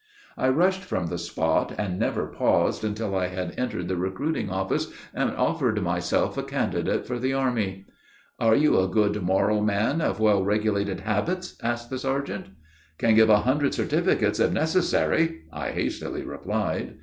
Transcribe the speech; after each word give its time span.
I 0.35 0.49
rushed 0.49 0.81
from 0.81 1.05
the 1.05 1.19
spot, 1.19 1.75
and 1.77 1.99
never 1.99 2.25
paused 2.25 2.83
until 2.83 3.15
I 3.15 3.27
had 3.27 3.53
entered 3.55 3.87
the 3.87 3.97
recruiting 3.97 4.49
office, 4.49 4.91
and 5.13 5.29
offered 5.35 5.79
myself 5.83 6.39
a 6.39 6.43
candidate 6.43 7.05
for 7.05 7.19
the 7.19 7.33
army. 7.35 7.85
'Are 8.39 8.55
you 8.55 8.79
a 8.79 8.87
good, 8.87 9.21
moral 9.21 9.61
man, 9.63 10.01
of 10.01 10.19
well 10.19 10.43
regulated 10.43 11.01
habits?' 11.01 11.55
asked 11.61 11.91
the 11.91 11.99
sergeant. 11.99 12.47
'Can 12.97 13.13
give 13.13 13.29
a 13.29 13.41
hundred 13.41 13.75
certificates, 13.75 14.39
if 14.39 14.51
necessary, 14.51 15.43
I 15.53 15.69
hastily 15.69 16.23
replied. 16.23 16.95